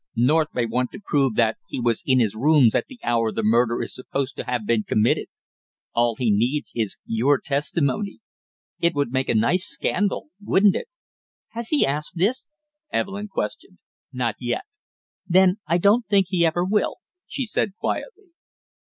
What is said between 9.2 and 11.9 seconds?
a nice scandal, wouldn't it?" "Has he